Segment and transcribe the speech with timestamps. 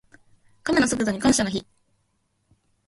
[0.63, 1.63] カメの速度に感謝の日。